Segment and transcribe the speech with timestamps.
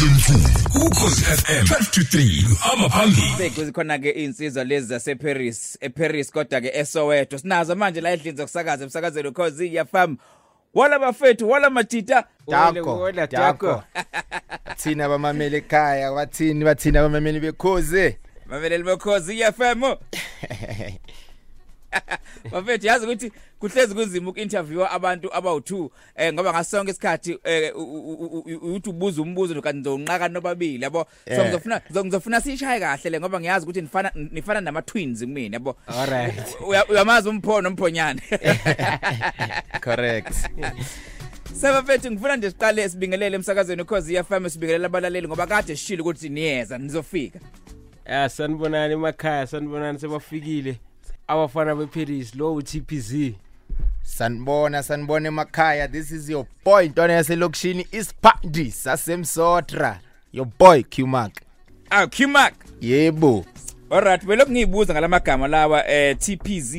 [0.00, 5.78] Mthimkhulu ukhozi FM 12 to 3 uhamba phambili Sekuze khona ke insizwa lezi zase Paris
[5.80, 7.38] eParis kodwa ke eSoweto.
[7.38, 10.16] Sinazo manje la endlini zokusakaza emsakazweni cause iyafam
[10.74, 13.82] wala bafethu wala matita Dako, Wala, Dako.
[14.76, 18.16] Thina abamameli ekhaya, bathini bathina abamameli bekhozi.
[18.46, 19.82] Mameleli bekhozi iyafam
[22.52, 27.72] Bafethu yazi ukuthi kuhlezi kunzima ukinterviewa abantu abawu2 eh ngoba ngasonke isikhathi eh
[28.62, 31.44] uthi ubuza umbuzo kanti ndonqaka nobabili yabo so Yeah.
[31.46, 36.56] ngizofuna ngizofuna sishaye kahle le ngoba ngiyazi ukuthi nifana nifana nama twins kumina yabo Alright.
[36.60, 38.22] Uya- uyamazi umphono umphonyane
[39.80, 40.34] Correct.
[41.60, 46.78] Sebafethu ngifuna nje siqale sibingelele emsakazweni cause FM sibingelela abalaleli ngoba kade sishilo ukuthi niyeza
[46.78, 47.38] nizofika.
[48.06, 50.76] ya sanibonani emakhaya sanibonani sebafikile
[51.28, 53.34] abafana beParis lo uTPZ
[54.02, 55.88] Sanibona sanibona emakhaya.
[55.88, 60.00] This is your boy Ntwana yaselokishini Ispandi sasemsotra.
[60.32, 61.42] Your boy Q Mark.
[61.90, 62.54] Ah Qmark.
[62.80, 63.44] Yebo.
[63.90, 66.74] Alright, belokhu ngiyibuza ngalamagama lawa eh TPZ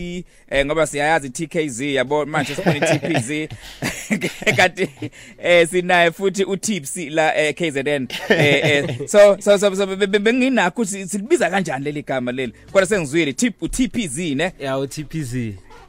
[0.50, 3.50] eh ngoba siyayazi TKZ yabo manje sifuna TPZ
[4.58, 4.90] kanti
[5.38, 10.20] eh sinaye futhi uTipsy la eh KZN eh eh, so so so so, be- be-
[10.20, 12.54] benginakho ukuthi silibiza kanjani leli gama leli?
[12.72, 14.52] Kodwa sengizwile tip uTPZ ne?
[14.60, 15.36] Ya uTPZ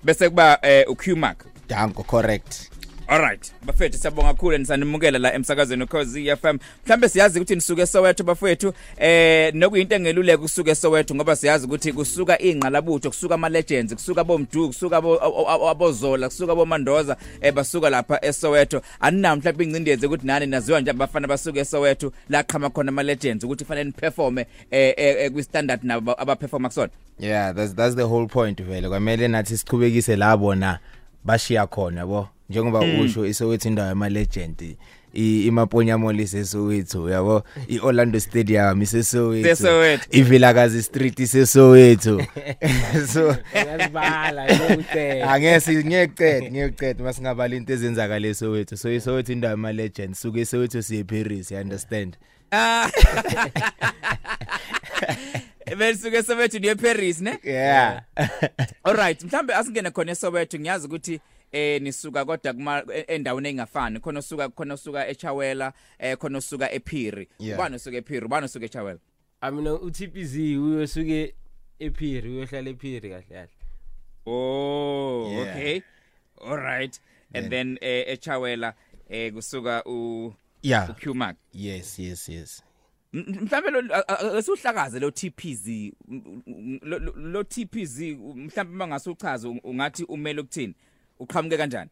[0.04, 2.70] bese kuba eh uQmark Danko correct.
[3.10, 6.58] Alright, bafethu siyabonga kakhulu nisanimukela la emsakazweni cause FM.
[6.86, 12.38] Mhlambe siyazi ukuthi nisuke eSoweto bafethu eh nokuyinto engeluleke kusuka eSoweto ngoba siyazi ukuthi kusuka
[12.42, 18.24] ingqalabutho, kusuka ama legends, kusuka bomdu, kusuka abo- abo- abozola, kusuka bomandoza eh basuka lapha
[18.24, 18.82] eSoweto.
[19.00, 23.44] Anina mhlawumbe incindezi ukuthi nani naziwa nje abafana basuka eSoweto la qhama khona ama legends
[23.44, 26.90] ukuthi fanele niperforme eh eh, kwi standard nabo abaperforma kusona.
[27.18, 28.88] Yeah, that's that's the whole point vele.
[28.88, 30.78] Kwamele nathi siqhubekise labo na
[31.24, 32.28] bashiya khona yabo.
[32.50, 34.76] Njengoba usho isowethu indawo yama legend.
[35.14, 40.04] i imaponyamoli sesowethu yabo iOrlando Stadium isesowethu Sesowetho.
[40.10, 42.22] ivilakazi street isesowethu
[43.12, 50.14] so ngazibala ngikucela angese ngiyeceda ngiyeceda masingabala into ezenzakala esowethu so isowethu indawo yama legend
[50.14, 52.16] suke esowethu siye Paris you understand
[52.52, 52.90] Ah.
[55.78, 57.38] Besuke Soweto niye Paris ne?
[57.44, 58.00] yeah
[58.84, 61.20] Alright, mhlambe asingene khona eSoweto ngiyazi ukuthi
[61.52, 66.72] eh nisuka kodwa kuma e- endaweni engafani khona osuka khona osuka eChawela eh khona osuka
[66.72, 67.28] ePhiri.
[67.40, 68.26] Ubani osuka ePhiri?
[68.26, 68.98] Ubani osuka eChawela?
[69.40, 71.34] Amina uTPZ uyosuke
[71.78, 73.48] ePhiri uyohlala ePhiri kahle kahle.
[74.26, 75.42] Oh Yeah.
[75.56, 75.82] okay.
[76.40, 77.00] Alright
[77.34, 78.74] and then eh eChawela
[79.10, 80.90] eh kusuka u yeah.
[80.90, 82.62] uQmark yes yes yes.
[83.12, 83.94] Mhlambe lo
[84.36, 85.92] asuhlakaze lo TPZ
[87.16, 88.00] lo TPZ
[88.34, 90.74] mhlambe mangasuchaza ungathi umele ukuthini?
[91.20, 91.90] Uqhamuke kanjani?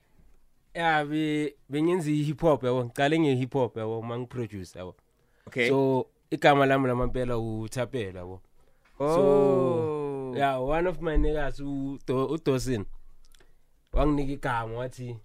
[0.74, 2.84] Ya be bengenza ihip hop yabo.
[2.84, 4.94] Ngicale nge hip hop yabo mangiproduce yabo.
[5.46, 5.68] Okay.
[5.68, 8.40] So igama lami lamampela uThapela yabo.
[9.00, 10.32] Oh.
[10.36, 12.84] yeah one of my niggas uDo- uDosin
[13.92, 15.16] wanginika igama wathi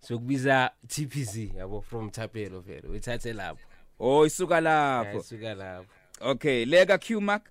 [0.00, 3.60] sokubiza TPZ yabo from Thapelo vele uyithathe lapho.
[3.98, 5.16] Oh isuka lapho.
[5.18, 5.86] yasuka lapho.
[6.20, 7.42] Okay, lega Qmark.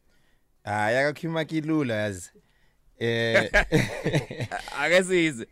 [0.65, 2.31] ah yakakhima kilula yazi.
[2.99, 3.49] Eh
[4.81, 5.45] Ake size.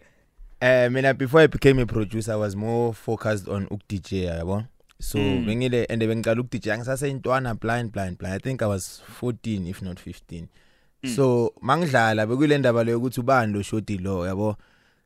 [0.61, 4.65] Eh mina before I became a producer I was more focused on uk DJ yabo.
[4.99, 5.45] So Mm.
[5.45, 8.33] bengile and bengicala uk DJ ngisase intwana blind blind blind.
[8.35, 10.47] I think I was 14 if not 15.
[11.03, 11.15] Mm.
[11.15, 14.55] So mangidlala bekule ndaba leyo ukuthi ubani lo shoti lo yabo.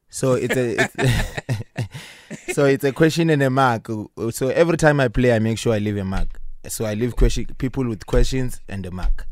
[0.10, 0.96] So it's a it's
[2.56, 3.88] So it's a question and a mark.
[4.32, 6.40] So every time I play I make sure I leave a mark.
[6.68, 9.26] So I leave question people with questions and a mark.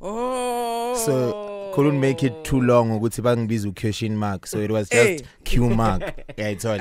[0.00, 0.94] Oh.
[1.04, 1.45] So
[1.76, 4.46] couldn't make it too long ukuthi bangibiza u question mark.
[4.46, 5.18] So it was Hey.
[5.18, 6.02] just Q mark.
[6.36, 6.80] Yeah, it's all.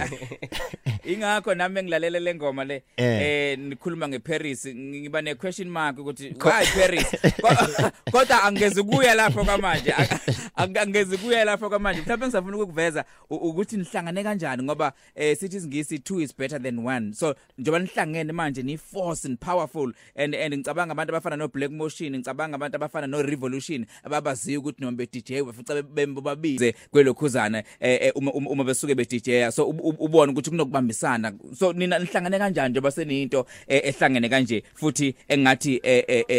[1.05, 3.21] ingakho nami ngilalela lengoma le Eh.
[3.21, 7.05] eh nikhuluma ngeParis ngiba ne question mark ukuthi why Paris
[7.41, 9.91] Ko- kodwa angeze kuya lapho kwamanje
[10.57, 15.59] Ang- angeze kuya lapho kwamanje mhlawumbe ngisafuna ukuveza u- ukuthi nihlangane kanjani ngoba eh sithi
[15.61, 20.35] singisi 2 is better than 1 so njengoba nihlangene manje ni force and powerful and
[20.35, 24.97] and ngicabanga abantu abafana no Black Motion ngicabanga abantu abafana no Revolution ababaziyo ukuthi noma
[24.97, 29.81] be DJ bafica bembo babize kwelokhuzana eh eh, uma uma- besuke be DJ so ub-
[29.81, 35.81] ub- ubone ukuthi kunokubambisana so nina nihlangane kanjani njengoba seninto eh, ehlangene kanje futhi engathi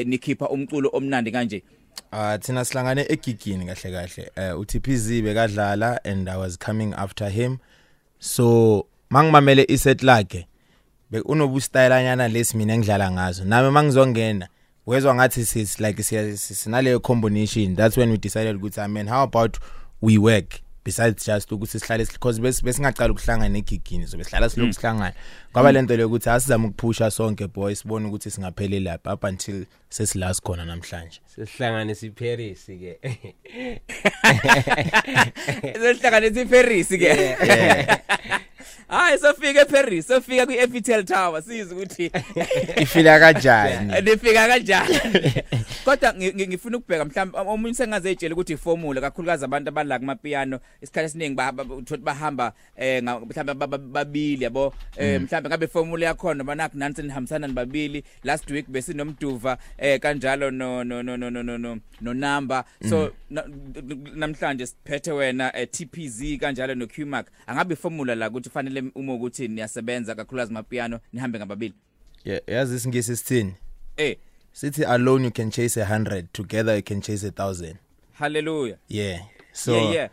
[0.06, 1.62] nikhipha umculo omnandi kanje
[2.12, 4.30] Ah thina sihlangane egigini kahle kahle.
[4.36, 7.58] Eh uTPZ bekadlala and I was coming after him.
[8.18, 10.46] So mangimamele iset lakhe
[11.10, 13.44] be unobu style anyana lesi mina engidlala ngazo.
[13.44, 14.48] Nami mangizongena
[14.86, 17.74] wezwa ngathi sis like siya- sinale combination.
[17.76, 19.58] That's when we decided ukuthi I mean how about
[20.00, 20.60] we work?
[20.84, 25.12] Besides just ukuthi sihlale because bes besingaqala ukuhlangana egigini so besihlala silokhu sihlangana
[25.52, 30.42] kwaba lento le ukuthi asizama ukuphusha sonke boy sibone ukuthi singapheli lapha up until sesilast
[30.42, 31.20] khona namhlanje.
[31.26, 32.98] Sesihlanganisa iParis ke
[35.80, 37.36] Sesihlanganisa iParis ke.
[38.88, 42.10] Hayi sofika eParis, sofika kwiEffel Tower siza ukuthi
[42.82, 43.92] ifila kanjani?
[44.02, 45.00] Nifika kanjani.
[45.84, 50.14] Kodwa ngi- ngi- ngifuna ukubheka mhlawumbe omunye sengaze etshela ukuthi iformula kakhulukazi abantu abala kuma
[50.14, 51.40] piano isikhathi esiningi
[51.78, 54.74] uthola bahamba eh mhlawumbe ba- ba- babili yabo?
[54.96, 60.84] Eh mhlawumbe ngabe formula yakhona banakho nansi nihambisana nibabili last week besinomduva eh kanjalo no
[60.84, 62.64] no no no no no no no number.
[62.88, 63.44] So na-
[64.14, 67.26] namhlanje siphethe wena eh, TPZ kanjalo no QMark.
[67.46, 71.74] Angabe iformula la ukuthi fanele uma ukuthi niyasebenza kakhulukazi mapiano nihambe ngababili.
[72.24, 73.54] Yeah yazi isingisi sithini
[73.96, 74.16] eh.
[74.52, 77.74] Sithi alone you can chase a 100 together you can chase a 1000
[78.12, 78.76] hallelujah.
[78.88, 79.20] Yeah
[79.52, 80.08] so yeah yeah.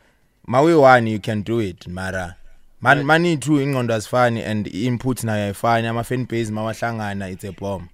[0.47, 2.35] mawe one you can do it mara.
[2.81, 7.51] Man mani two ingqondo asifani and input nayo ayifani ama fan base mawahlangana it's a
[7.51, 7.87] bomb.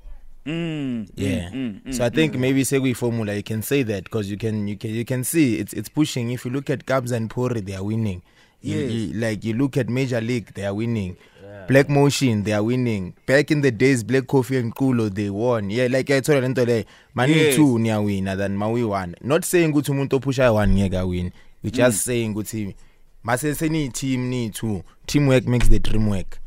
[0.45, 1.51] Mm yeah.
[1.53, 4.68] mm, mm, so i think maybe sekuyi formula you can say that because you can
[4.68, 6.31] you can you can see it's it's pushing.
[6.31, 8.21] If you look at Cubs and Pori they are winning.
[8.62, 8.91] You, Yes.
[8.91, 11.15] you, like you look at major league they are winning.
[11.68, 13.13] Black Motion they are winning.
[13.25, 15.69] Back in the days Black Coffee and Kulo they won.
[15.69, 16.83] Yeah like I told lento le
[17.13, 17.56] mani Yes.
[17.56, 19.15] two niya wina than mawi one.
[19.21, 21.31] Not saying ukuthi umuntu ophusha one ngeke win.
[21.63, 22.75] We just saying ukuthi
[23.24, 24.83] mase seni team ni two.
[25.07, 26.39] Teamwork makes the dream work.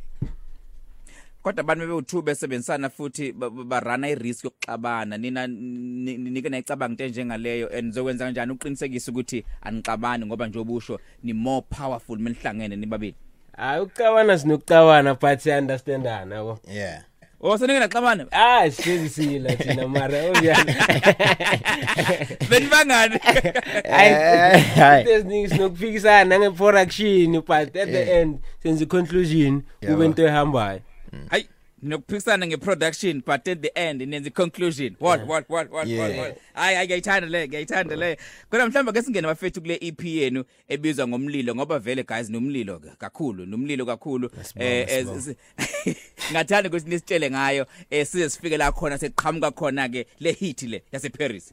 [1.42, 5.18] Kodwa abantu bewu2 besebenzisana futhi ba- ba- barana irisk yokuxabana.
[5.18, 8.52] Nina ni- ni- nike nayicabanga into njengaleyo and zokwenza kanjani?
[8.52, 13.14] Uqinisekisa ukuthi anixabani ngoba nje obusho ni more powerful menihlangene nibabili
[13.56, 16.58] hayi ukucabana sinokucabana but siyanderstandana yabo.
[16.72, 17.02] Yeah.
[17.44, 20.18] Oh senike naxabana ah sihlezi sila thina mara.
[20.22, 20.74] Oyana
[22.50, 23.18] benibangani?
[23.90, 28.08] Hayi there's sinokufikisana nangeproduction but at the Yeah.
[28.20, 29.94] end senze conclusion Yabo.
[29.94, 30.80] kube into ehambayo.
[31.28, 31.46] Hayi
[31.82, 34.96] nokuphikisana ngeproduction but at the end nenza conclusion.
[34.98, 36.18] What what what what Yeah.
[36.18, 36.38] what?
[36.54, 38.16] Hayi hayi ngiyayithanda le ngiyayithanda le.
[38.50, 42.88] Kodwa mhlawumbe ke singene bafethu kule EP yenu ebizwa ngomlilo ngoba vele guys nomlilo ke
[42.98, 44.30] kakhulu nomlilo kakhulu.
[44.56, 45.06] Eh eh,
[46.32, 50.82] ngathanda ukuthi nisitshele ngayo eh size sifike la khona seqhamuka khona ke le hit le
[50.92, 51.52] yase Paris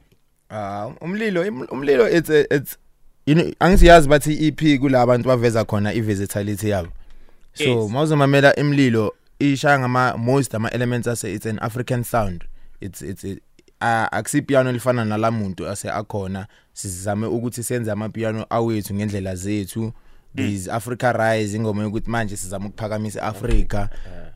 [0.50, 2.78] Ah umlilo umlilo it's it's
[3.26, 6.88] you know angisiyazi bathi EP kulabantu baveza khona iversatility yabo.
[7.54, 12.44] So mawuzomamela imlilo ishaya ngama most ama elements ase it's an African sound.
[12.80, 13.42] It's it's it,
[13.80, 16.46] uh, akusi piano lifana nalamuntu ase akhona.
[16.72, 19.92] Sizame ukuthi senze ama piano awethu ngendlela zethu.
[20.34, 23.88] These Africa Rise ingoma yokuthi manje sizama ukuphakamisa Africa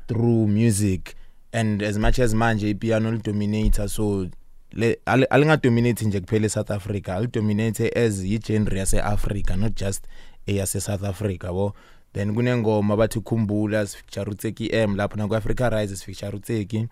[0.08, 1.14] through music.
[1.52, 4.28] And as much as manje ipiano lidominator so
[4.72, 7.08] le ali- alingadominate nje kuphela eSouth Africa.
[7.14, 10.04] Alidominate as igenre yase Africa not just
[10.46, 11.74] eyase South Africa bo.
[12.14, 16.86] Then kunengoma bathi khumbula sifeatureteki M lapho na ku Africa Rise sifeatureteki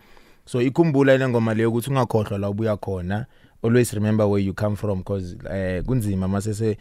[0.44, 3.26] so ikhumbula le ngoma leyo ukuthi ungakhohlwa la ubuya khona.
[3.64, 6.76] Always remember where you come from because eh kunzima masese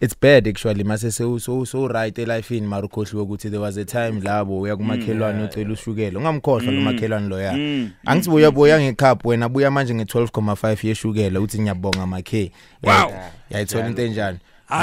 [0.00, 4.20] it's bad actually mase so so so right elifeini marukhohliwe ukuthi there was a time
[4.20, 7.52] labo uya kumakhelwane ucela ushukela ungamkhohlwa lo makhelwane lo ya
[8.06, 12.52] angithi buya buya ngecup wena buya manje nge12.5 yeshukela uthi ngiyabonga makhe
[12.82, 13.12] Wow.
[13.50, 14.38] yayithola into enjani?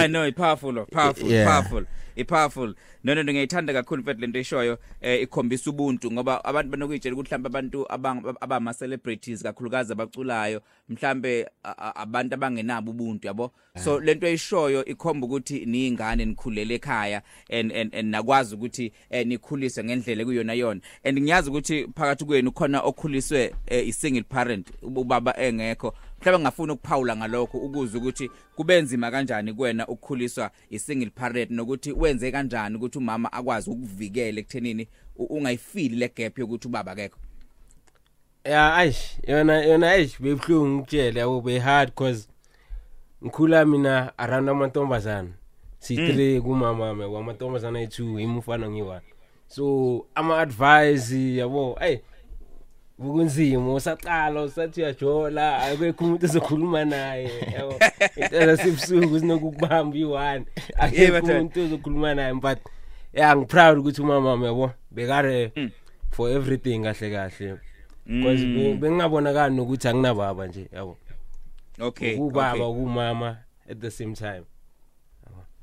[0.10, 1.48] No ipowerful powerful Yeah.
[1.48, 1.86] powerful.
[2.20, 2.74] Ipowerful.
[3.04, 7.36] No no no ngiyayithanda kakhulu mfethu lento eshoyo eh ikhombisa ubuntu ngoba abantu banokuyitshela ukuthi
[7.36, 13.52] mhlawumbe abantu abang- abama celebrities kakhulukazi abaculayo mhlawumbe a- a- abantu abangenabo ubuntu yabo?
[13.84, 19.84] So lento eshoyo ikhomba ukuthi niyingane nikhulele ekhaya and and and nakwazi ukuthi eh, nikhuliswe
[19.84, 20.82] ngendlela kuyona yona.
[21.04, 25.94] And ngiyazi ukuthi phakathi kwenu khona okhuliswe eh, i single parent ubaba engekho.
[26.22, 32.32] Mhlawumbe ngafuna ukuphawula ngalokho ukuze ukuthi kubenzima kanjani kuwena ukukhuliswa i single parent nokuthi wenze
[32.32, 37.20] kanjani ukuthi umama akwazi ukuvikela ekuthenini u- ungayifili le gap yokuthi ubaba akekho?
[38.44, 42.28] Ya aish yona yona aish bebhlungu ngitshela yabo be hard cause
[43.24, 45.30] ngikhula mina around amantombazana
[45.82, 49.02] si3 kumama wami kwamantombazana ayi2 imufana ngiyi1
[49.48, 51.98] so ama advice yabo ay
[52.98, 57.80] bukunzima usaqala usathi uyajola akekho umuntu ozokhuluma naye yabo.
[58.16, 60.44] Intela sibusuku sinokukubamba i1 Yeah,
[60.78, 62.60] akekho but, uh, umuntu ozokhuluma naye but
[63.14, 65.72] yeah ngiproud ukuthi umama wami yabo bekare Mm.
[66.12, 67.60] for everything kahle kahle.
[68.06, 70.98] Because be- bengingabonakali nokuthi anginababa nje yabo.
[71.80, 72.82] Okay ubaba okay.
[72.84, 73.38] kumama
[73.70, 74.44] at the same time.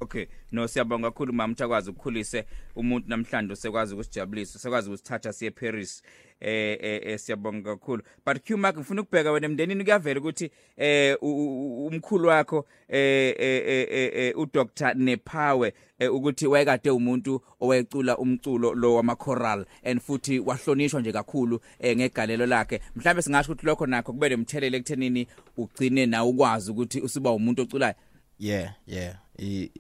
[0.00, 2.44] Okay, no siyabonga kakhulu mama uthakwazi ukukhulise
[2.76, 6.02] umuntu namhlanje sekwazi ukusijabulisa, sekwazi ukusithatha siye Paris.
[6.40, 8.02] Eh eh eh, siyabonga kakhulu.
[8.26, 14.10] But Q Mark ngifuna ukubheka wena emndenini kuyavela ukuthi eh umkhulu wakho eh eh eh,
[14.14, 15.72] eh u Dr Nepawe
[16.12, 22.80] ukuthi wayekade umuntu owecula umculo lo wama choral and futhi wahlonishwa nje kakhulu ngegalelo lakhe.
[22.96, 25.26] Mhlawumbe singasho ukuthi lokho nakho kube nemthelele ekuthenini
[25.56, 27.94] ugcine na ukwazi ukuthi usuba umuntu oculayo.
[28.38, 29.14] yeah yeah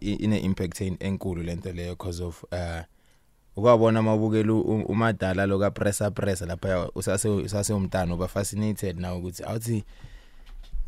[0.00, 2.82] ine impact en- enkulu lento leyo because of uh
[3.56, 9.18] ukwabona mabukela u- umadala lo ka pressa pressa lapha usase usase umntana uba fascinated now
[9.18, 9.84] ukuthi awuthi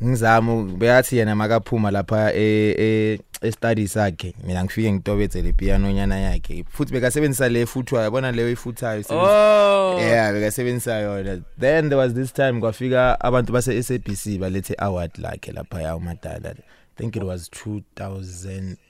[0.04, 5.92] ngizama beyathi yena makaphuma lapha e e- e study sakhe mina ngifike ngitobethe le piano
[5.92, 6.64] nyana yakhe.
[6.70, 9.98] Futhi bekasebenzisa le futhwa yabona leyo ifuthayo Oh.
[10.00, 11.40] yeah bekasebenzisa yona.
[11.60, 16.50] Then there was this time kwafika abantu base SABC balethe award lakhe lapha ya umadala.
[16.50, 16.54] I
[16.96, 17.48] think it was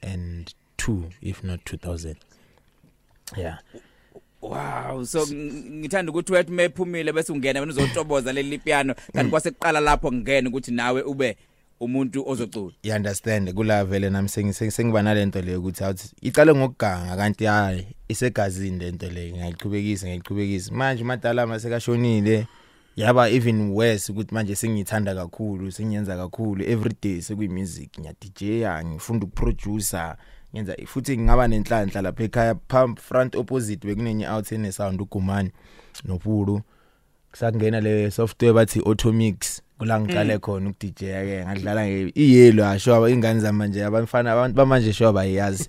[0.02, 2.14] 2002 if not 2000
[3.36, 3.58] yeah.
[4.40, 9.80] Wow so ng- ngithanda ukuthi wethu mephumile bese ungena wena uzotoboza leli piano kanti kwasekuqala
[9.80, 11.36] lapho ngene ukuthi nawe ube
[11.80, 17.44] umuntu ozocula you understand kula vele nami sengiba nalento leyo ukuthi awuthi icale ngokuganga kanti
[17.44, 22.46] hayi isegazini lento leyo ngayiqhubekisa ngayiqhubekisa manje madala masekashonile
[22.96, 26.64] yaba even worse ukuthi manje sengiyithanda kakhulu sengiyenza kakhulu.
[26.64, 30.16] Every day sekuyimusic ngiya DJya ngifunda ukuproducer
[30.56, 35.50] ngenza futhi ngingaba nenhlanhla lapha ekhaya pump front opposite bekunenye out ene sound ugumani
[36.04, 36.60] nopulu
[37.30, 43.40] kusakungena le software bathi automix kula ngiqale khona ukudj ke ngadlala nge iyellow asho ingane
[43.40, 45.68] zamanje abafana abantu bamanje sho bayazi.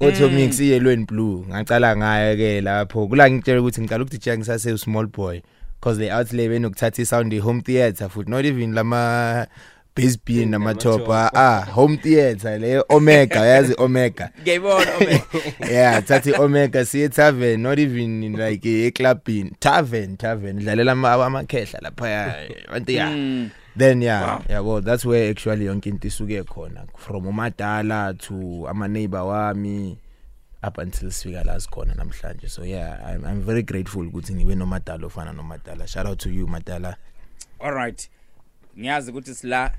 [0.00, 3.08] Automix iyellow and blue ngacala ngayo ke lapho.
[3.08, 5.40] Kula ngitshela ukuthi ngiqala ukudj ngisase small boy
[5.80, 9.46] because they out le benokuthatha isound e home theater futhi not even lama
[9.98, 14.30] bass B nama top ah home theater le omega yazi omega.
[14.42, 15.22] Ngiyibona ome
[15.72, 21.24] yeah thathi omega siye tavern not even in like e clubini tavern tavern dlalela ama-
[21.24, 22.36] amakhehla lapha
[22.68, 23.10] abantu yeah.
[23.10, 23.50] Mm.
[23.76, 28.88] then yeah yeah well that's where actually yonke into isuke khona from umadala to ama
[28.88, 29.96] neighbor wami
[30.62, 32.48] up until sifika la sikhona namhlanje.
[32.50, 35.86] So yeah I'm, i'm very grateful ukuthi ngibe nomadala ofana nomadala.
[35.86, 36.96] Shout out to you madala.
[37.60, 38.08] All right.
[38.78, 39.70] Ngiyazi ukuthi sila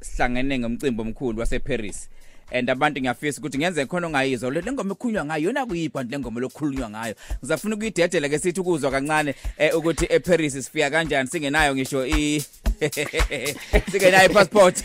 [0.00, 2.08] sihlangene ngomcimbi omkhulu wase Paris
[2.52, 4.50] and abantu ngiyafisa ukuthi ngenze khona ongayizwa.
[4.50, 7.14] Le ngoma ekhunywa ngayo yona kuyibhandi lengoma lokukhulunywa ngayo.
[7.38, 12.42] Ngizafuna ukuyidedela ke sithi ukuzwa kancane eh, ukuthi eParis sifika kanjani singenayo ngisho i
[13.92, 14.82] singenayo passport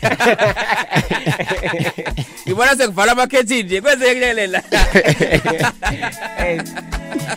[2.46, 4.62] ngibona sekuvala amakhethini nje kwenzeke kulelela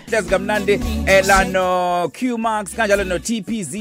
[0.08, 0.80] Hlezi kamnandi.
[1.08, 3.76] Eh lano Q Max kanjalo no TPZ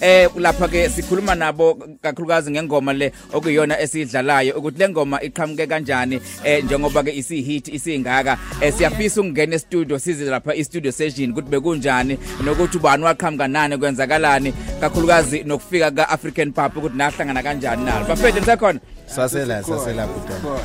[0.00, 6.20] eh lapha ke sikhuluma nabo kakhulukazi ngengoma le okuyiyona esidlalayo ukuthi le ngoma iqhamuke kanjani.
[6.44, 8.38] Eh njengoba ke isi hit isingaka.
[8.60, 14.54] Eh siyafisa ukungena e-studio size lapha i-studio session ukuthi bekunjani nokuthi ubani waqhamuka nani kwenzakalani.
[14.80, 18.06] Kakhulukazi nokufika ka African Pub ukuthi nahlangana kanjani nalo.
[18.06, 20.60] Bafethu nisekhona sasela sasela butwana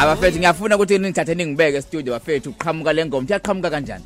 [0.00, 2.50] abafethu ngiyafuna ukuthi ningithathe ningibeke e-studio bafethu.
[2.50, 3.26] Uqhamuka le ngoma.
[3.28, 4.04] Iyaqhamuka kanjani?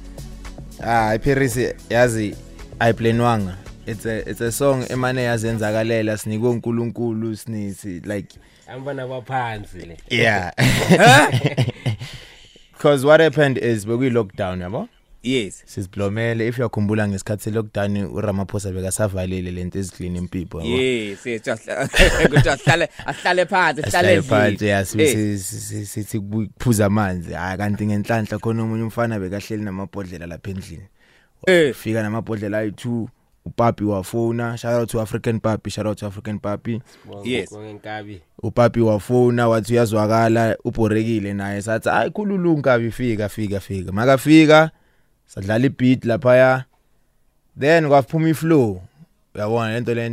[0.82, 1.56] Ah, iParis
[1.90, 2.36] yazi
[2.78, 3.56] ayiplanwanga.
[3.86, 9.96] It's a it's a song emane yazenzakalela sinikwe uNkulunkulu sinisi like ambona baphansi le.
[10.10, 10.50] Yeah.
[12.72, 14.88] Because what happened is bekuyi lockdown yabo.
[15.26, 15.62] Yes.
[15.66, 16.48] Siziblomele.
[16.48, 21.42] If uyakhumbula ngesikhathi lockdown uRamaphosa bekasavalile lento eziclean impipho yes yes
[22.26, 25.38] ukuthi ahlale ahlale phansi ahlale phansi Eh, yasi
[25.86, 27.32] sithi kuphuza amanzi.
[27.32, 30.88] Hayi kanti ngenhlanhla khona umunye umfana bekahleli namabhodlela lapha endlini.
[31.46, 31.74] Eh.
[31.74, 33.06] fika namabhodlela ayi2
[33.46, 36.82] upapi wafona shout out to African Papi shout out to African Papi.
[37.24, 37.52] Yes.
[37.52, 43.92] ngenkabi upapi wafona wathi uyazwakala ubhorekile naye sathi hayi khululunga bifika fika fika.
[43.92, 44.70] Makafika
[45.26, 46.64] sadlala ibeat laphaya
[47.60, 48.82] then kwaphuma iflow
[49.34, 50.06] uyabona lento le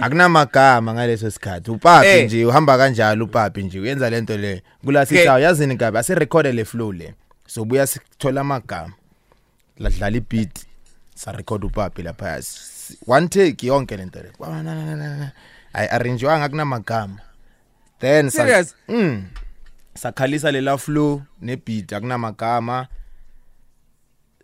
[0.00, 5.98] akunamagama ngaleso sikhathi upapi nje uhamba kanjalo upapi nje uyenza lento le kulasithawu yazini kabi
[5.98, 7.14] asirekhode le flow le
[7.46, 8.92] sobuya sithola amagama
[9.78, 10.58] ladlala ibeat
[11.14, 12.40] sarekhoda upapi lapha
[13.06, 14.32] one take yonke lento le
[15.72, 17.18] ayi arrange wanga kunamagama
[18.00, 19.22] then serious mm
[19.94, 22.86] sakhalisa lela flow ne beat akunamagama.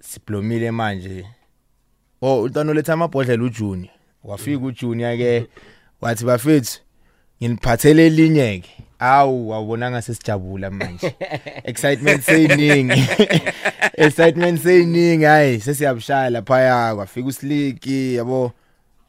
[0.01, 1.27] Siblomile manje.
[2.23, 3.91] Oh untano letha amabhodlela uJuni.
[4.25, 5.47] Wafika uJuni ke
[6.01, 6.81] wathi bafethu
[7.43, 8.71] nginiphathele elinye ke.
[8.99, 11.15] Awu wabonanga sesijabula manje.
[11.65, 13.09] Excitement seyiningi.
[14.07, 18.53] Excitement seyiningi hayi sesiyabushaya lapha kwafika usliki yabo.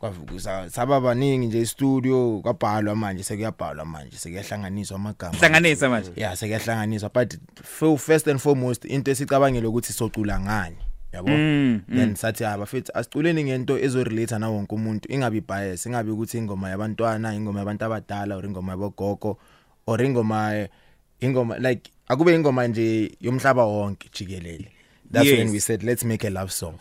[0.02, 5.38] Kwavuka saba baningi nje studio kwabhalwa manje sekuyabhalwa manje sekuyahlanganiswa amagama.
[5.38, 6.12] Hlanganisa manje.
[6.16, 7.36] Yeah sekuyahlanganiswa but
[7.98, 10.78] first and foremost into esicabangile ukuthi socula ngani
[11.12, 11.30] yabo?
[11.30, 16.38] Mm, then sathi aba futhi asiculeni ngento ezorelate na wonke umuntu ingabi bias ingabi ukuthi
[16.38, 19.38] ingoma yabantwana ingoma yabantu abadala or ingoma yabogogo
[19.88, 20.68] or ingoma
[21.20, 24.72] ingoma like akube ingoma nje yomhlaba wonke jikelele.
[25.12, 25.38] That's Yes.
[25.40, 26.76] when we said let's make a love song.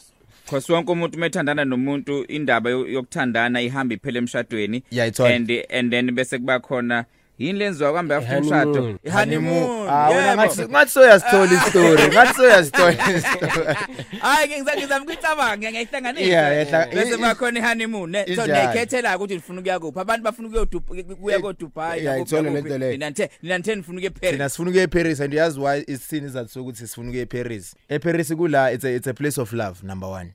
[0.50, 4.83] Cause wonke umuntu methandana nomuntu indaba yo- yokuthandana ihamba iphele emshadweni.
[4.90, 7.04] Yeah, it's all- and and then bese kuba khona
[7.38, 8.99] yini lenziwa kambe after I-honeymoon.
[8.99, 9.11] umshado?
[9.12, 9.88] Honeymoon.
[9.88, 10.42] Ah wena yebo.
[10.42, 13.76] ngathi ngathi soyasithola istory ngathi soyasithola istory.
[14.21, 16.26] Hayi ngizama ngizama ukucabanga ngiyayihlanganisa.
[16.26, 18.11] Yeah, yahla- bese i- bakhona ihoneymoon.
[18.11, 18.52] Ne- so injalo.
[18.52, 20.00] niyayikhethela ukuthi nifuna ukuya kuphi.
[20.00, 22.92] Abantu bafuna ukuyodubai kuya Eh, ko Dubai yeah, ithole lento leyo.
[22.92, 26.26] nina nithe nina nithe nifuna ukuya thina eParis sifuna ukuya eParis and yazi why isini
[26.26, 27.75] izathu sokuthi sifuna ukuya eParis?
[27.88, 30.26] eParis kula it's a it's a place of love number 1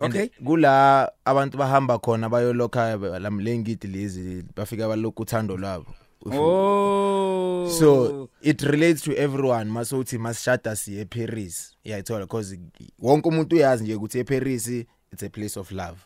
[0.00, 0.28] Okay.
[0.44, 5.86] kula abantu bahamba khona bayolokha lamlengidi lezi bafika balokhu uthando lwabo.
[6.26, 7.68] Oh.
[7.78, 11.74] So it relates to everyone masothi masishada siye eParis.
[11.84, 12.58] Iyayithola because
[12.98, 14.68] wonke umuntu uyazi nje ukuthi eParis
[15.12, 15.98] it's a place of love.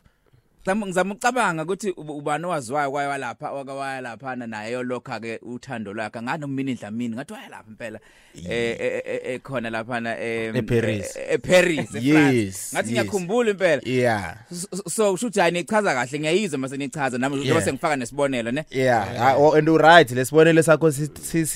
[0.65, 5.93] Ngizama ngizama ukucabanga ukuthi ub- ubani owaziwayo kwaye walapha wakawaya lapha naye yolokha ke uthando
[5.93, 6.23] lwakhe.
[6.23, 8.01] Ngani umini dlamini ngathi waya lapha impela
[8.35, 11.17] eh eh, eh eh, khona lapha na em, E-Paris.
[11.17, 13.83] eh, eParis Yes, eFrance ngathi ngiyakhumbula impela.
[13.85, 14.37] Yeah.
[14.89, 17.65] So- ukuthi hayi nichaza kahle ngiyayizwa mase nichaza nami njengoba Yeah.
[17.65, 18.65] sengifaka nesibonelo ne?
[18.71, 19.23] Yeah.
[19.23, 21.11] Ah, oh, and you right lesibonele sakho si-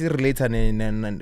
[0.08, 0.40] relate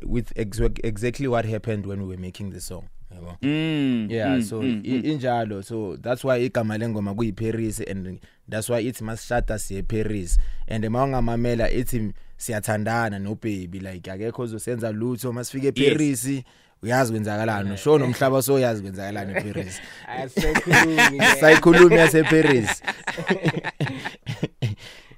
[0.07, 2.85] with exa- exactly what happened when we were making the song.
[3.17, 3.37] Yabo?
[3.43, 8.21] Mm yeah mm, so mm, i- injalo so that's why igama lengoma kuyi Paris and
[8.49, 14.93] that's why ithi masishada siye Paris and mawungamamela ithi siyathandana no baby like akekho ozosenza
[14.93, 15.33] lutho.
[15.33, 16.43] Masifike eParis
[16.83, 17.71] uyazi kwenzakalani.
[17.75, 19.81] Usho nomhlaba so uyazi kwenzakalani eParis.
[20.09, 21.21] Asikhulumi.
[21.41, 22.83] sayikhulumi yase Paris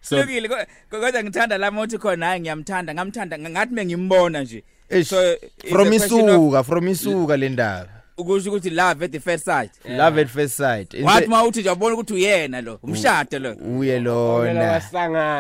[0.00, 4.56] so Lokile ko- kodwa ngithanda la mothi khona hayi ngiyamthanda ngamthanda ngathi mengimbona nje.
[4.56, 5.36] Eish, So,
[5.70, 7.88] from isuka from isuka le ndaba.
[8.18, 9.70] Ukusho ukuthi love at the first sight.
[9.88, 10.94] Love at first sight.
[10.94, 13.56] Wathi mawuthi nje wabona ukuthi uyena lo umshado lo.
[13.78, 14.80] Uye lona.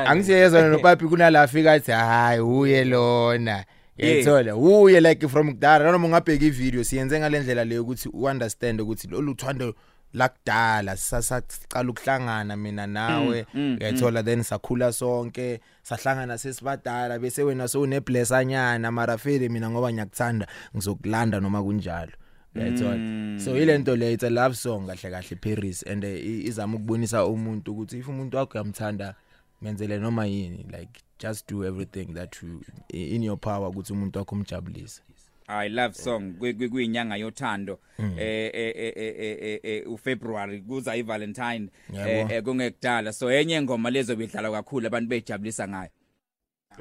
[0.06, 3.64] angisiyezona nopapi kunala afika athi hayi uye lona.
[3.96, 4.08] Yes.
[4.08, 5.92] yayithola uye like from kudala.
[5.92, 9.74] Noma ungabheka ivideo siyenze ngalendlela leyo ukuthi uunderstand ukuthi lolu thando
[10.14, 19.18] lakudala sasaqala ukuhlangana mina nawe uyayithola then sakhula sonke sahlangana sesibadala bese wena sowuneblessanyana mara
[19.18, 22.12] fele mina ngoba ngiyakuthanda ngizokulanda noma kunjalo.
[22.56, 23.40] Uyayithola?
[23.40, 27.24] So ilento le it's a love song kahle kahle Paris and eh, i- izama ukubonisa
[27.26, 29.14] umuntu ukuthi if umuntu wakho uyamthanda
[29.62, 34.34] menzele noma yini like just do everything that you in your power ukuthi umuntu wakho
[34.34, 35.02] umjabulise.
[35.48, 37.78] I love song kwi- kwi- kuyinyanga yothando.
[37.98, 38.14] Mm.
[38.18, 41.68] eh eh eh eh, eh eh uFebruary kuza iValentine.
[41.92, 42.10] Yabo.
[42.10, 43.12] eh eh, kungekudala.
[43.12, 45.90] So enye ingoma lezo bidlala kakhulu abantu bejabulisa ngayo.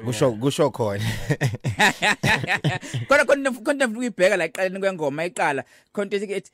[0.06, 1.03] Kusho kusho khona.
[3.08, 6.51] Kodwa konke konke ukuyibheka la eqaleni kwengoma iqala konke ethi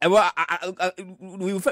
[0.00, 0.20] ebo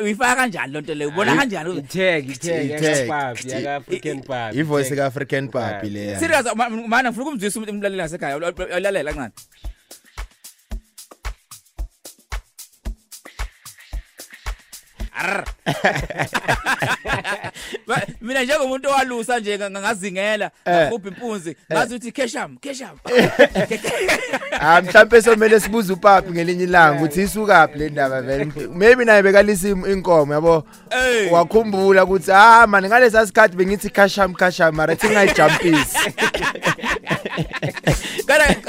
[0.02, 2.70] uyifaka kanjani lonto le ubona kanjani Itag, itag Itag.
[2.70, 4.58] yakapapi, yaka African papi.
[4.58, 9.32] ivoice ka African papi le serious ma- mana ngifuna ukumzwisa umuntu umlaleli ngasekhaya ulalela kancane
[18.20, 22.96] mina njengomuntu owalusa nje nga- ngazingela ngakhupha impunzi ngazi ukuthi kesham kesham
[24.60, 28.22] ah mhlambe somele sibuze upapi ngelinye ilanga ukuthi isukaphi le ndaba?
[28.22, 30.64] Vele maybe naye bekalisa im- inkomo yabo?
[31.30, 35.98] Wakhumbula ukuthi ah man ngalesa sikhathi bengithi kasham kasham mara thi ngayijumpisi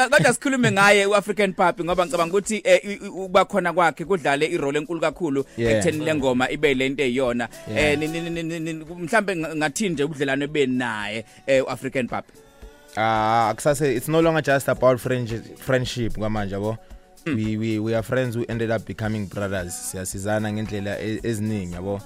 [0.10, 5.00] Kodwa sikhulume ngaye uAfrican Pub ngoba ngicabanga ukuthi eh, ukuba khona kwakhe kudlale irole enkulu
[5.02, 5.74] kakhulu Yeah.
[5.74, 6.06] ekutheni
[6.36, 7.50] lengoma ibe lento eyiyona.
[7.70, 12.24] Eh ni- ni- ni- ni- ni- mhlambe nga- ngathini nje ubudlelane benaye eh uAfrican Pub?
[12.98, 16.78] Ah akusase it's no longer just about friendship friendship kwamanje yabo?
[17.26, 19.74] We we we are friends who ended up becoming brothers.
[19.92, 22.02] Siyasizana ngendlela e- eziningi yabo?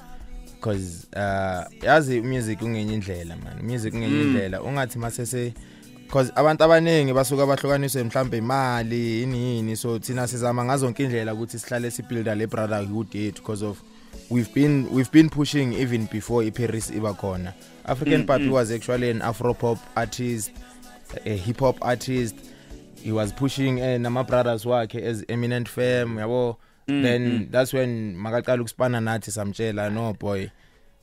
[0.56, 3.62] Because uh yazi music ungenye indlela man.
[3.64, 4.62] Music ungenye indlela.
[4.62, 5.54] Ungathi masese
[6.06, 9.76] because abantu abaningi basuka bahlukaniswe mhlambe imali ini yini.
[9.76, 13.82] So thina sizama ngazo zonke indlela ukuthi sihlale sibuilda le brotherhood yethu because of
[14.30, 17.54] we've been we've been pushing even before iParis iba khona.
[17.86, 20.52] African Papi was actually an afro pop artist
[21.26, 22.36] a hip hop artist.
[23.02, 26.58] He was pushing uh, nama brothers wakhe as eminent fam yabo?
[26.88, 30.52] Then that's when makaqala ukuspana nathi samtshela no boy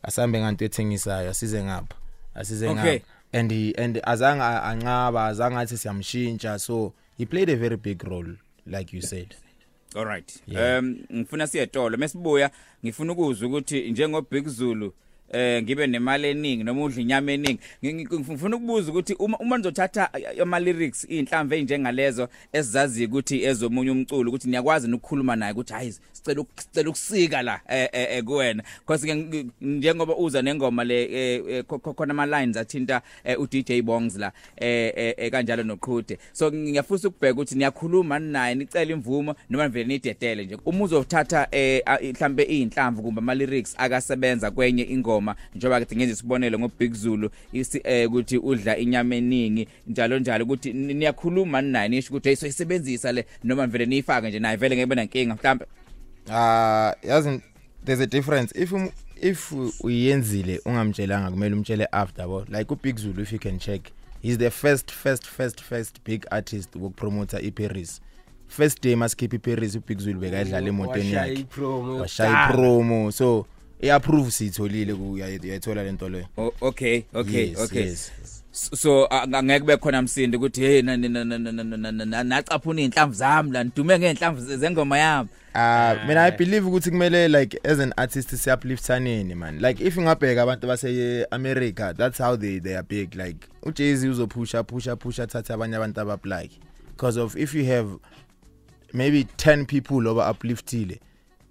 [0.05, 1.95] asambe nganto ethengisayo asize ngapha
[2.35, 2.99] asize Okay.
[2.99, 3.03] ngapha.
[3.33, 6.61] And he, and azange anqaba azange athi siyamshintsha.
[6.61, 8.35] So he played a very big role
[8.67, 9.35] like you said.
[9.97, 10.43] Alright.
[10.47, 10.79] Yeah.
[10.79, 12.51] Um ngifuna siyetolo mesibuya
[12.85, 14.95] ngifuna ukuzwa ukuthi njengo Big Zulu
[15.33, 17.59] eh ngibe nemali eningi noma udla inyama eningi.
[17.85, 20.11] Ngi- ngi- ngifuna ukubuza ukuthi uma uma nizothatha
[20.43, 26.41] ama lyrics inhlamvu enjengalezo esizazi ukuthi ezomunye umculo ukuthi niyakwazi ukukhuluma naye ukuthi hayi sicela
[26.41, 28.63] uk- sicela ukusika la eh, eh eh, kuwena.
[28.81, 33.03] Because ke ngi- njengoba uza nengoma le eh, eh, kho- kho- khona ama lines athinta
[33.25, 36.19] eh, u DJ Bongs la eh eh, eh, kanjalo noqhude.
[36.33, 40.57] So ngiyafisa ukubheka ukuthi niyakhuluma naye nicela imvumo noma vele nidedele nje.
[40.65, 45.16] Uma uzothatha eh a- mhlambe inhlamvu kumbe ama lyrics akasebenza kwenye ingoma
[45.55, 50.45] njengoba ke ngenza isibonelo ngo Big Zulu isi eh, ukuthi udla inyama eningi njalo njalo
[50.45, 54.77] ukuthi ni- niyakhuluma naye nisho ukuthi hey soyisebenzisa le noma vele niyifake nje naye vele
[54.77, 55.67] ngeke benankinga mhlambe
[56.31, 57.41] Ah yazi
[57.85, 58.53] there's a difference.
[58.63, 58.91] If um,
[59.23, 63.81] if uyenzile ungamtshelanga kumele umtshele after yabo like u Big Zulu if you can check
[64.23, 68.01] he's the first first first first big artist wokupromote iParis.
[68.49, 71.97] First day masikhipha iParis u Big Zulu bekadlala emotweni Washaya yakhe ipromo.
[72.01, 72.53] Washaya yokuqala.
[72.55, 73.47] promo so
[73.83, 76.27] iapprove sitholile kuyayithola lento leyo.
[76.61, 77.83] Okay okay yes, okay.
[77.83, 78.13] yes.
[78.53, 85.29] so angeke bekhona umsindo ukuthi hey nacaphuna inhlamvu zami la nidume ngeenhlamvu zengoma yami.
[85.55, 89.61] Ah mina i believe ukuthi kumele like as an artist siyaphliftaneni man.
[89.61, 93.15] Like if ngabheka abantu base America that's how they they are big.
[93.15, 96.61] Like uJay-Z uzopusha pusha pusha thatha abanye abantu abablike
[96.91, 97.89] because of if you have
[98.93, 101.01] maybe 10 people oba upliftile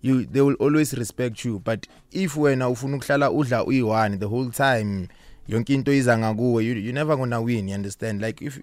[0.06, 1.60] you they will always respect you.
[1.66, 5.08] But if wena ufuna ukuhlala udla uyi1 the whole time
[5.48, 8.22] yonke into iza ngakuwe you, you never gonna win you understand?
[8.22, 8.60] Like if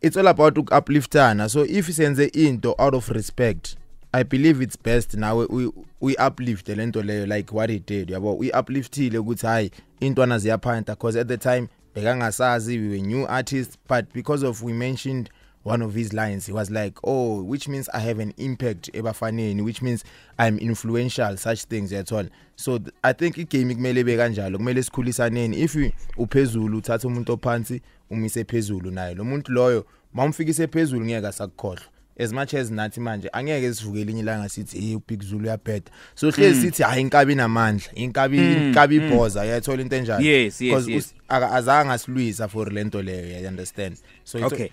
[0.00, 3.76] it's all about ukuupliftana so if senze into out of respect
[4.12, 8.34] i believe it's best nawe uyi- uyi-uplift lento leyo like what he did yabo?
[8.34, 9.70] Uyi-upliftile ukuthi hayi
[10.00, 14.72] intwana ziyaphanta because at the time bekangasazi we were new artists but because of we
[14.72, 15.30] mentioned
[15.64, 19.62] one of his lines he was like oh which means i have an impact ebafaneni
[19.62, 20.04] which means
[20.38, 22.24] i'm influential such things at all.
[22.56, 25.56] So th- i think igame kumele ibe kanjalo kumele sikhulisaneni.
[25.62, 29.14] If you- uphezulu uthatha umuntu ophansi umise phezulu naye.
[29.14, 31.84] Lo muntu loyo mawumfikise phezulu ngeke asakukhohlwa.
[32.18, 35.90] As much as nathi manje angeke sivuke linye ilanga sithi hey ubig zulu uyabheda.
[36.14, 39.40] So hlezi sithi hayi inkabi inamandla inkabi inkabi ibhoza.
[39.42, 40.24] Uyathola into enjalo.
[40.24, 41.04] Yes, yes, 'Cause yes.
[41.06, 43.96] us- aka- azange asilwisa for lento leyo you understand?
[44.24, 44.68] So it's, Okay.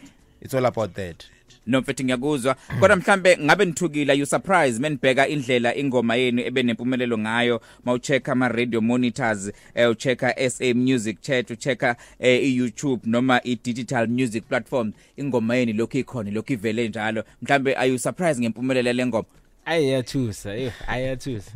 [0.48, 1.26] It's all about that.
[1.66, 2.56] No mfethu ngiyakuzwa.
[2.80, 7.62] Kodwa mhlambe ngabe nithukile you surprise menibheka indlela ingoma yenu ebe nempumelelo ngayo.
[7.86, 14.44] Mawuchecka ama radio monitors eh uchecka SA Music Chat uchecka eh, iYouTube noma idigital music
[14.48, 14.92] platform.
[15.18, 17.24] Ingoma yenu lokho ikhona lokho ivele njalo.
[17.42, 19.28] Mhlambe are you surprised ngempumelelo lengoma
[19.66, 21.52] ayiyathusa yo ayiyathusa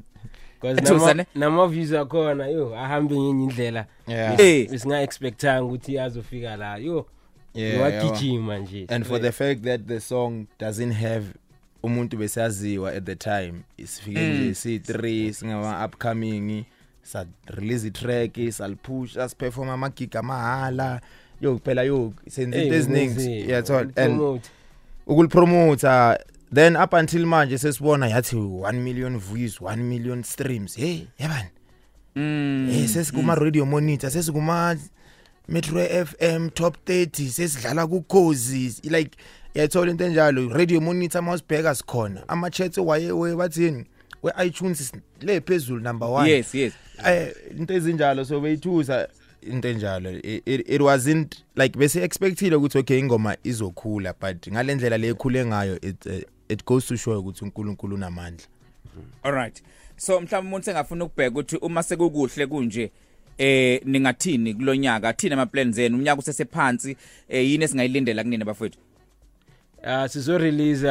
[0.62, 1.26] because Yathusa, ne?
[1.36, 3.86] nama nama views akhona yo ahambe ngenye indlela.
[4.08, 4.40] Yeah.
[4.40, 4.70] Eh.
[4.70, 7.06] besinga expectanga ukuthi azofika la yo Yeah,
[7.56, 11.26] wagijima nje and for the fact that the song doesn't have
[11.84, 16.64] umuntu besaziwa at the time isifike nje si3 singama upcoming
[17.04, 21.02] sa release itrack salipusha siperform ama gig amahala
[21.42, 23.12] yo kuphela yo senze Hey, into eziningi.
[23.12, 24.50] ukuze yathola and upromote.
[25.08, 26.20] ukulipromoter
[26.54, 30.76] then up until manje sesibona yathi 1 million views 1 million streams.
[30.76, 31.50] Hey yabani?
[32.16, 34.78] Mm eh sesikuma radio monitor sesikuma
[35.52, 38.90] Metro FM top 30 sesidlala kukhozi.
[38.90, 39.18] Like
[39.54, 42.24] yathola into enjalo radio monitor mawusibheka sikhona.
[42.30, 43.86] Ama chats waye we bathini
[44.24, 46.74] we iTunes le phezulu number 1 yes yes.
[47.06, 49.10] Eh into ezinjalo so beyithusa
[49.42, 50.10] into enjalo.
[50.24, 56.06] It, it, wasn't like bese expectile ukuthi okay ingoma izokhula but ngalendlela lekhule ngayo it
[56.06, 58.48] uh, it goes to show ukuthi uNkulunkulu unamandla.
[59.24, 59.64] Alright.
[59.98, 62.92] So mhlawumbe umuntu sengafuna ukubheka ukuthi uma sekukuhle kunje
[63.42, 65.96] eh ningathini kulonyaka thina ama plans enu?
[65.98, 66.98] Umnyaka usesephansi
[67.30, 68.80] eh yini esingayilindela kunina bafowethu?
[69.84, 70.84] Uh sizo release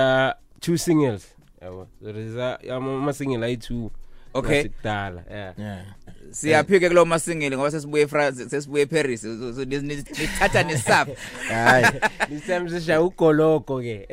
[0.61, 1.27] two singles.
[1.63, 3.91] Yabo release ama single ayi two
[4.35, 4.71] Okay.
[4.87, 5.55] yeah.
[5.59, 5.85] Yeah.
[6.31, 11.13] Siyaphike kulo masingile ngoba sesibuye France sesibuye Paris So- so ni- ni- nithatha nesapha
[11.49, 11.87] hayi
[12.29, 14.07] this time sisha ugoloko ke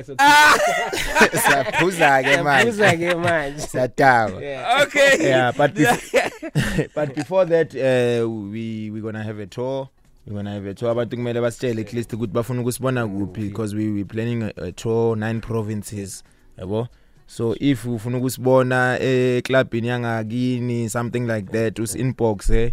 [1.46, 2.70] siyaphuza ke manje.
[2.70, 3.62] esokuza ke manje.
[3.68, 5.28] Siyatawa yeah okay.
[5.28, 9.90] Yeah but bef- but before that uh, we we going to have a tour.
[10.26, 10.92] We're going to have a tour.
[10.92, 14.72] Abantu kumele basitshele at least ukuthi bafuna ukusibona kuphi because we we planning a, a
[14.72, 16.24] tour nine provinces.
[16.60, 16.88] Yabo?
[17.28, 22.72] So if ufuna ukusibona eclubini yangakini something like that us inbox eh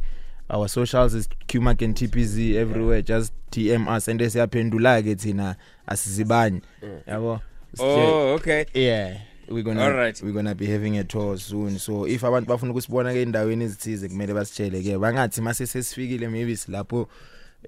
[0.49, 6.61] our socials is qmark and tpz everywhere just dm us and siyaphendula ke thina asizibanye
[7.07, 7.40] yabo?
[7.79, 8.67] Oh okay.
[8.75, 10.21] Yeah we're gonna Alright.
[10.23, 11.79] we're gonna be having a tour soon.
[11.79, 16.57] So if abantu bafuna ukusibona ke endaweni ezithize kumele basitshele ke bangathi mase sesifikile maybe
[16.57, 17.09] silapho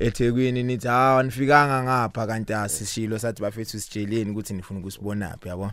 [0.00, 5.70] eThekwini nithi ha nifikanga ngapha kanti asishilo sathi bafethu sitsheleni ukuthi nifuna ukusibona phi yabo?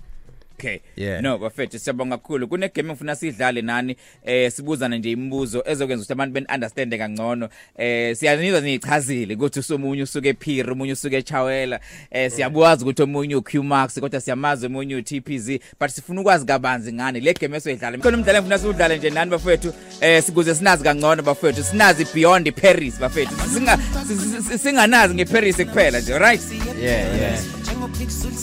[0.64, 0.80] Okay.
[0.96, 1.22] Yeah.
[1.22, 2.48] No, bafethu siyabonga kakhulu.
[2.48, 3.96] Kune game engifuna sidlale nani
[4.26, 7.50] eh sibuzana nje imibuzo ezokwenza ukuthi abantu ben understand kangcono.
[7.78, 11.80] Eh siyanizwa nichazile ukuthi usomunye usuke ePhiri, umunye usuke eChawela.
[12.12, 15.50] Eh siyabuwazi ukuthi omunye uQ Max kodwa siyamazi omunye uTPZ
[15.80, 17.98] but sifuna ukwazi kabanzi ngani le game esoyidlala.
[17.98, 23.00] Khona umdlalo engifuna siwudlale nje nani bafethu eh sikuze sinazi kangcono bafethu sinazi beyond Paris
[23.00, 23.34] bafethu.
[23.54, 26.42] Singa si- si- si- singanazi ngeParis kuphela nje, right?
[26.82, 27.40] yeah yeah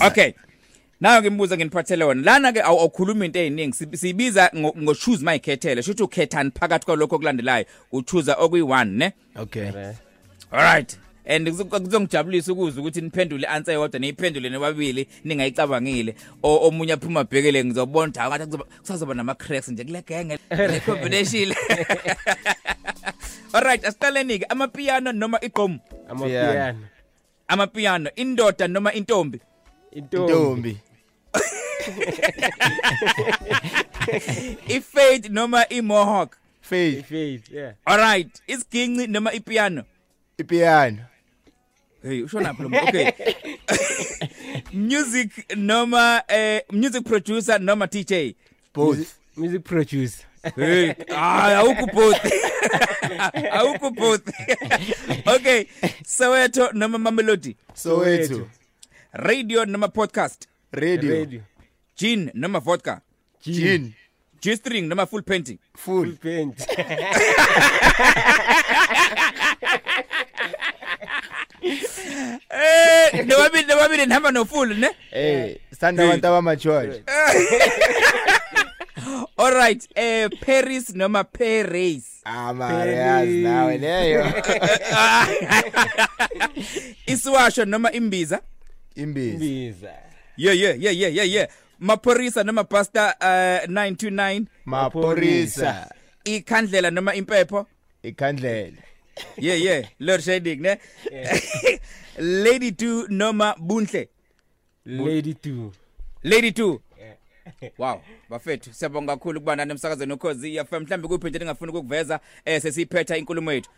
[0.06, 0.32] Okay.
[1.00, 2.22] Nayo ngimbuza nginiphathele wona.
[2.22, 5.82] Lana ke awukhuluma into eziningi Si- sibiza ngo ngo choose mayikhethele.
[5.82, 7.64] Shuthi ukhethani phakathi kwalokho okulandelayo.
[7.92, 9.12] Uchoose okuyi1 ne?
[9.36, 9.70] okay
[10.52, 10.98] Alright.
[11.26, 16.14] And kuzo- kuzongijabulisa ukuzwa ukuthi niphendule answer yodwa niyiphendule nobabili ningayicabangile.
[16.42, 20.80] O- Omunye aphuma bhekele ngizobona ukuthi akathi kuzoba kusazoba nama cracks nje kule genge le
[20.86, 21.54] combination.
[23.52, 25.78] Alright, asiqaleni ke amapiano noma igqom.
[26.08, 26.78] amapiano
[27.48, 29.40] Amapiano indoda noma intombi.
[29.92, 30.76] intombi ntombi
[34.68, 36.36] ifade noma imohawk.
[36.60, 37.72] Faith faith yeah.
[37.86, 39.84] Alright isiginci noma ipiano?
[40.38, 40.98] Ipiano.
[42.02, 42.88] Hey ushona phela umuntu.
[42.88, 43.12] okay.
[44.72, 48.34] Music noma eh music producer noma DJ
[48.72, 49.18] both.
[49.36, 50.24] Music producer.
[50.56, 52.16] Hey ah awukho both.
[53.52, 54.22] Awukho both.
[55.26, 55.66] Okay
[56.06, 58.48] soweto noma mamelody soweto.
[59.12, 60.46] Radio noma podcast?
[60.72, 61.14] Radio.
[61.14, 61.40] Radio.
[61.96, 63.02] Gin noma vodka.
[63.42, 63.94] Gin.
[64.40, 65.58] G string noma full painting.
[65.74, 66.66] Full full paint.
[72.50, 74.88] Eh nobabili nobabili nihamba no full ne?
[75.12, 76.96] Eh sithanda abantu abamature
[79.38, 82.04] alright eh paris noma paris.
[82.24, 84.26] Ah mara yazi nawe leyo.
[87.06, 88.40] Isiwasho noma imbiza.
[88.96, 89.92] Imbizi biza
[90.40, 91.46] yeah yeah yeah yeah yeah yeah.
[91.80, 95.90] Maphorisa noma pasta uh, 929 maporisa
[96.24, 97.66] ikhandlela noma impepho?
[98.02, 98.76] Ikhandlela.
[99.38, 99.82] Yeah yeah.
[99.98, 100.78] Lord shedding ne?
[102.18, 104.08] Lady 2 noma bunhle?
[104.86, 105.70] Lady 2
[106.22, 106.78] lady 2
[107.78, 108.72] Wow, bafethu.
[108.74, 113.70] Siyabonga kakhulu kuba nani emsakazweni ukhozi FM mhlambe kuphinde ningafuni ukuveza eh sesiphetha inkulumo yethu.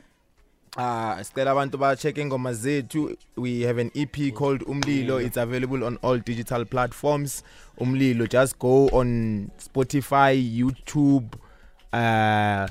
[0.76, 3.14] Ah, sicela abantu ba check ingoma zethu.
[3.36, 5.22] We have an EP called Umlilo.
[5.22, 7.42] It's available on all digital platforms.
[7.78, 11.34] Umlilo just go on Spotify, YouTube,
[11.92, 12.66] uh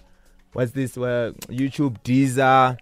[0.54, 2.76] what's this uh, YouTube, Deezer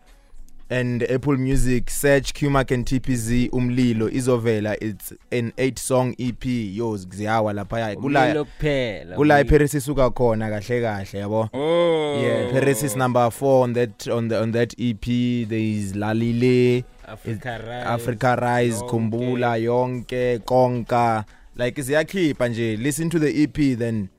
[0.69, 1.89] and Apple Music.
[1.89, 4.77] Search Qmark and TPZ Umlilo izovela.
[4.81, 6.45] It's an 8 song EP.
[6.45, 7.95] Yo, ziyawa lapha.
[7.95, 11.49] Kula Umlilo kuphela kula iParis isuka khona kahle kahle yabo.
[11.53, 12.21] Oh.
[12.21, 15.05] Yeah, Paris is number 4 on that on the on that EP.
[15.47, 18.89] There is Lalile, Africa Rise Africa Rise, Yonke.
[18.89, 21.25] Kumbula, Yonke, Konka.
[21.55, 22.77] Like siyakhipha nje.
[22.77, 24.09] Listen to the EP then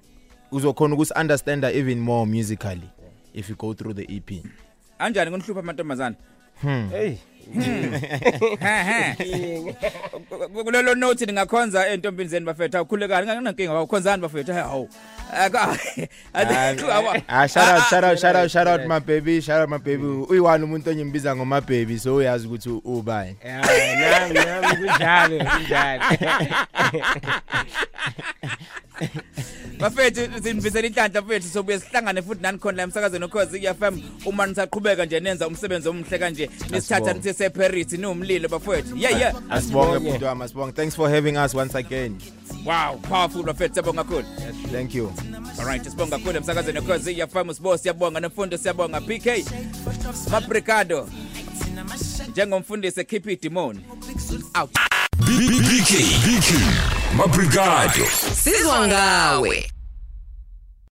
[0.53, 2.91] uzokhona ukuthi understand even more musically
[3.35, 4.45] if you go through the E EP.
[4.99, 6.17] Anjani kunihlupha amantombazana?
[6.63, 7.17] Hey
[8.61, 9.15] Ha ha.
[10.65, 14.89] Kulelo note ningakhonza entombini zeni bafethu awukhulekani nginankinga awukhonzani bafethu.
[15.33, 15.79] Aka.
[17.29, 20.05] Ah, shout out, shout out, shout out, shout out my baby, shout out my baby.
[20.05, 23.37] Uyiwani umuntu onyimbiza ngoma baby, so uyazi ukuthi ubani.
[23.45, 26.03] ya nami nami kunjalo kunjalo
[29.81, 35.05] Bafethu sinibisela inhlanhla bafethu sobuye sihlangane futhi nani khona la emsakazweni ukhozi FM uma nisaqhubeka
[35.07, 38.97] nje nenza umsebenzi omuhle kanje nisithatha nithi seParis niwumlilo bafethu.
[38.97, 39.35] Yeah yeah.
[39.51, 40.11] Asibonge Asibonge.
[40.11, 40.73] bhuti wami, asibonge.
[40.73, 42.19] Thanks for having us once again.
[42.67, 44.25] Wow, powerful bafethu siyabonga kakhulu.
[44.73, 45.13] Thank you.
[45.59, 49.45] Alright, sibonga kakhulu emsakazweni ukhozi ya famous boss siyabonga nemfundo siyabonga PK.
[50.31, 51.09] Mabricado.
[52.31, 53.81] Njengomfundisi keep it demon.
[54.55, 54.71] Out.
[55.21, 55.93] BK,
[56.25, 56.51] BK,
[57.17, 58.07] Mabrigado.
[58.43, 59.71] Sizwa ngawe